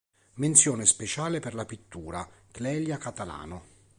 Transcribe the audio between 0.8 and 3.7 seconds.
speciale per la Pittura: Clelia Catalano.